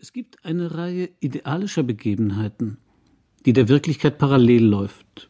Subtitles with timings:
[0.00, 2.78] Es gibt eine Reihe idealischer Begebenheiten,
[3.44, 5.28] die der Wirklichkeit parallel läuft.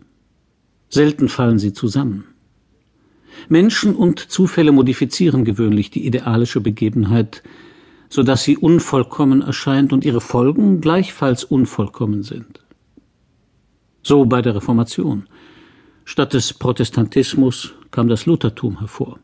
[0.90, 2.24] Selten fallen sie zusammen.
[3.48, 7.42] Menschen und Zufälle modifizieren gewöhnlich die idealische Begebenheit,
[8.10, 12.60] so dass sie unvollkommen erscheint und ihre Folgen gleichfalls unvollkommen sind.
[14.02, 15.28] So bei der Reformation.
[16.04, 19.18] Statt des Protestantismus kam das Luthertum hervor.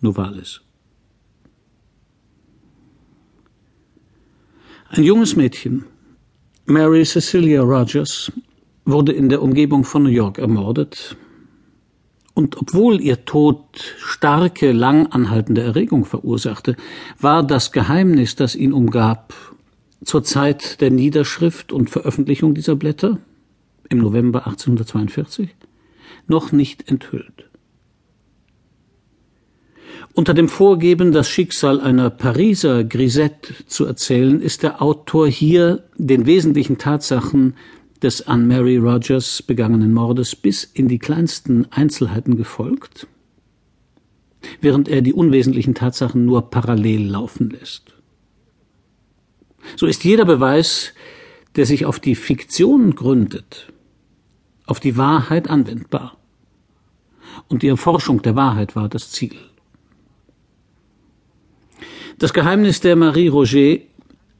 [0.00, 0.62] Novalis.
[4.92, 5.84] Ein junges Mädchen,
[6.66, 8.32] Mary Cecilia Rogers,
[8.84, 11.16] wurde in der Umgebung von New York ermordet.
[12.34, 13.60] Und obwohl ihr Tod
[13.98, 16.74] starke, lang anhaltende Erregung verursachte,
[17.20, 19.32] war das Geheimnis, das ihn umgab,
[20.04, 23.18] zur Zeit der Niederschrift und Veröffentlichung dieser Blätter
[23.90, 25.50] im November 1842
[26.26, 27.49] noch nicht enthüllt.
[30.14, 36.26] Unter dem Vorgeben, das Schicksal einer Pariser Grisette zu erzählen, ist der Autor hier den
[36.26, 37.54] wesentlichen Tatsachen
[38.02, 43.06] des an Mary Rogers begangenen Mordes bis in die kleinsten Einzelheiten gefolgt,
[44.60, 47.94] während er die unwesentlichen Tatsachen nur parallel laufen lässt.
[49.76, 50.92] So ist jeder Beweis,
[51.54, 53.72] der sich auf die Fiktion gründet,
[54.66, 56.16] auf die Wahrheit anwendbar.
[57.48, 59.36] Und die Erforschung der Wahrheit war das Ziel.
[62.20, 63.78] Das Geheimnis der Marie Roger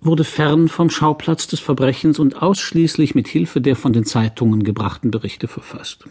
[0.03, 5.11] wurde fern vom Schauplatz des Verbrechens und ausschließlich mit Hilfe der von den Zeitungen gebrachten
[5.11, 6.05] Berichte verfasst.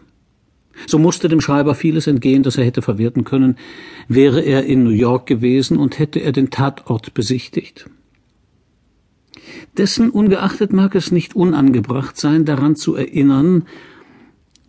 [0.87, 3.55] So musste dem Schreiber vieles entgehen, das er hätte verwerten können,
[4.07, 7.87] wäre er in New York gewesen und hätte er den Tatort besichtigt.
[9.77, 13.67] Dessen ungeachtet mag es nicht unangebracht sein, daran zu erinnern,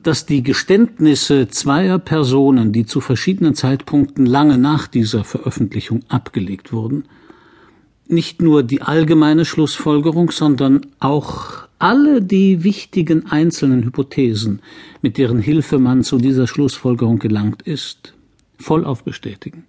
[0.03, 7.05] dass die Geständnisse zweier Personen, die zu verschiedenen Zeitpunkten lange nach dieser Veröffentlichung abgelegt wurden,
[8.09, 14.61] nicht nur die allgemeine Schlussfolgerung, sondern auch alle die wichtigen einzelnen Hypothesen,
[15.01, 18.15] mit deren Hilfe man zu dieser Schlussfolgerung gelangt ist,
[18.59, 19.65] vollauf bestätigen.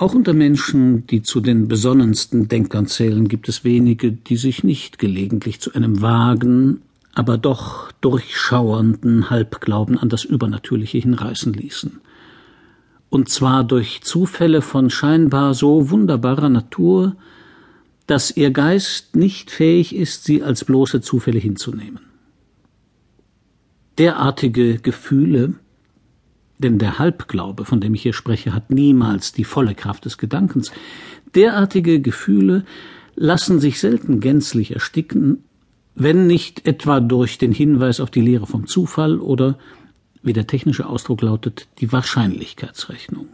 [0.00, 4.98] Auch unter Menschen, die zu den besonnensten Denkern zählen, gibt es wenige, die sich nicht
[4.98, 6.80] gelegentlich zu einem vagen,
[7.12, 12.00] aber doch durchschauernden Halbglauben an das Übernatürliche hinreißen ließen.
[13.10, 17.14] Und zwar durch Zufälle von scheinbar so wunderbarer Natur,
[18.06, 22.00] dass ihr Geist nicht fähig ist, sie als bloße Zufälle hinzunehmen.
[23.98, 25.56] Derartige Gefühle
[26.62, 30.70] denn der Halbglaube, von dem ich hier spreche, hat niemals die volle Kraft des Gedankens.
[31.34, 32.64] Derartige Gefühle
[33.16, 35.44] lassen sich selten gänzlich ersticken,
[35.94, 39.58] wenn nicht etwa durch den Hinweis auf die Lehre vom Zufall oder,
[40.22, 43.28] wie der technische Ausdruck lautet, die Wahrscheinlichkeitsrechnung.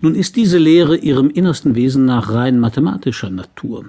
[0.00, 3.86] Nun ist diese Lehre ihrem innersten Wesen nach rein mathematischer Natur.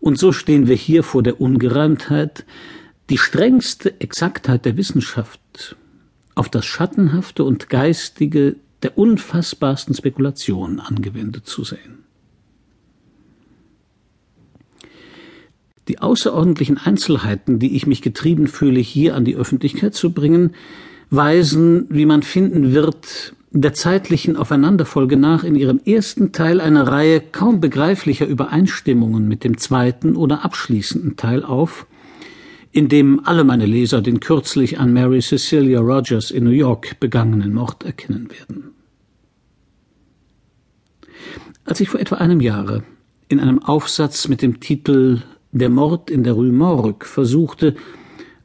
[0.00, 2.44] Und so stehen wir hier vor der Ungereimtheit,
[3.10, 5.76] die strengste Exaktheit der Wissenschaft
[6.34, 12.04] auf das Schattenhafte und Geistige der unfassbarsten Spekulationen angewendet zu sehen.
[15.88, 20.54] Die außerordentlichen Einzelheiten, die ich mich getrieben fühle, hier an die Öffentlichkeit zu bringen,
[21.10, 27.20] weisen, wie man finden wird, der zeitlichen Aufeinanderfolge nach in ihrem ersten Teil eine Reihe
[27.20, 31.86] kaum begreiflicher Übereinstimmungen mit dem zweiten oder abschließenden Teil auf,
[32.74, 37.54] in dem alle meine Leser den kürzlich an Mary Cecilia Rogers in New York begangenen
[37.54, 38.72] Mord erkennen werden.
[41.64, 42.82] Als ich vor etwa einem Jahre
[43.28, 47.76] in einem Aufsatz mit dem Titel Der Mord in der Rue Morgue versuchte,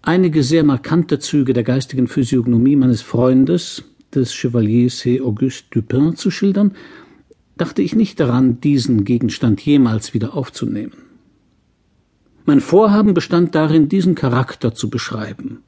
[0.03, 5.21] einige sehr markante Züge der geistigen Physiognomie meines Freundes, des Chevalier C.
[5.21, 6.75] Auguste Dupin, zu schildern,
[7.57, 11.08] dachte ich nicht daran, diesen Gegenstand jemals wieder aufzunehmen.
[12.49, 15.59] Mein Vorhaben bestand darin, diesen Charakter zu beschreiben.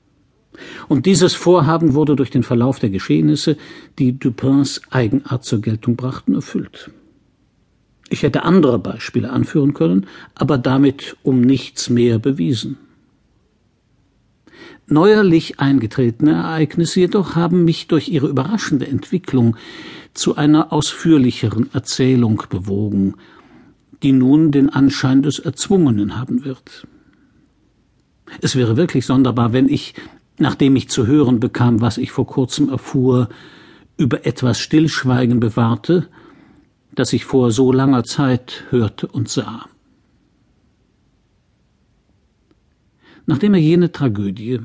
[0.88, 3.56] Und dieses Vorhaben wurde durch den Verlauf der Geschehnisse,
[4.00, 6.90] die Dupins Eigenart zur Geltung brachten, erfüllt.
[8.10, 12.80] Ich hätte andere Beispiele anführen können, aber damit um nichts mehr bewiesen.
[14.88, 19.56] Neuerlich eingetretene Ereignisse jedoch haben mich durch ihre überraschende Entwicklung
[20.16, 23.14] zu einer ausführlicheren Erzählung bewogen
[24.04, 26.88] die nun den Anschein des Erzwungenen haben wird.
[28.42, 29.94] Es wäre wirklich sonderbar, wenn ich,
[30.38, 33.30] nachdem ich zu hören bekam, was ich vor kurzem erfuhr,
[33.98, 36.08] über etwas Stillschweigen bewahrte,
[36.94, 39.68] das ich vor so langer Zeit hörte und sah.
[43.26, 44.60] Nachdem er jene Tragödie,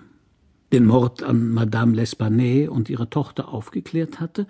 [0.73, 4.47] den Mord an Madame L'Espanaye und ihrer Tochter aufgeklärt hatte,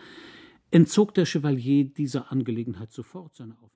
[0.71, 3.65] entzog der Chevalier dieser Angelegenheit sofort seine Aufmerksamkeit